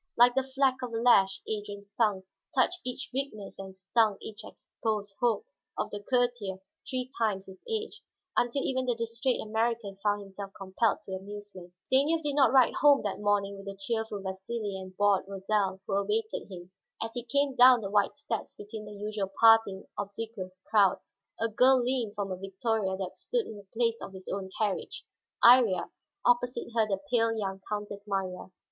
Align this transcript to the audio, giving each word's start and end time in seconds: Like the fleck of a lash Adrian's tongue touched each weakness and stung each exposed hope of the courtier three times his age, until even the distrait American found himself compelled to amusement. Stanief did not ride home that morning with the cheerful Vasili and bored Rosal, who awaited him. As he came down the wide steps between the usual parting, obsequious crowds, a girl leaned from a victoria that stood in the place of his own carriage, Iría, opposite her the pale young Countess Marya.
Like 0.17 0.33
the 0.33 0.41
fleck 0.41 0.77
of 0.81 0.91
a 0.93 0.97
lash 0.97 1.43
Adrian's 1.47 1.91
tongue 1.93 2.23
touched 2.55 2.79
each 2.83 3.11
weakness 3.13 3.59
and 3.59 3.77
stung 3.77 4.17
each 4.19 4.43
exposed 4.43 5.13
hope 5.19 5.45
of 5.77 5.91
the 5.91 5.99
courtier 6.01 6.57
three 6.89 7.11
times 7.19 7.45
his 7.45 7.63
age, 7.69 8.01
until 8.35 8.63
even 8.63 8.87
the 8.87 8.95
distrait 8.95 9.37
American 9.39 9.97
found 10.01 10.21
himself 10.21 10.53
compelled 10.57 11.03
to 11.03 11.11
amusement. 11.11 11.73
Stanief 11.93 12.23
did 12.23 12.33
not 12.33 12.51
ride 12.51 12.73
home 12.73 13.03
that 13.03 13.19
morning 13.19 13.55
with 13.57 13.67
the 13.67 13.75
cheerful 13.77 14.23
Vasili 14.23 14.75
and 14.75 14.97
bored 14.97 15.25
Rosal, 15.27 15.81
who 15.85 15.93
awaited 15.93 16.49
him. 16.49 16.71
As 16.99 17.11
he 17.13 17.21
came 17.23 17.55
down 17.55 17.81
the 17.81 17.91
wide 17.91 18.17
steps 18.17 18.55
between 18.55 18.85
the 18.85 18.93
usual 18.93 19.31
parting, 19.39 19.85
obsequious 19.99 20.63
crowds, 20.67 21.15
a 21.39 21.47
girl 21.47 21.79
leaned 21.79 22.15
from 22.15 22.31
a 22.31 22.37
victoria 22.37 22.97
that 22.97 23.15
stood 23.15 23.45
in 23.45 23.55
the 23.55 23.67
place 23.71 24.01
of 24.01 24.13
his 24.13 24.27
own 24.27 24.49
carriage, 24.57 25.05
Iría, 25.43 25.91
opposite 26.25 26.71
her 26.73 26.87
the 26.87 26.99
pale 27.11 27.31
young 27.37 27.61
Countess 27.69 28.07
Marya. 28.07 28.49